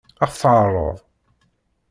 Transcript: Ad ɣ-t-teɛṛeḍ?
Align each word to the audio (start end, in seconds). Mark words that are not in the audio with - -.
Ad 0.23 0.27
ɣ-t-teɛṛeḍ? 0.29 0.97